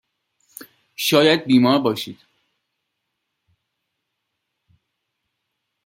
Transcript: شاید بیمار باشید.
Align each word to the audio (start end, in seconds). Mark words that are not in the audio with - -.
شاید 0.95 1.45
بیمار 1.45 1.79
باشید. 1.79 2.19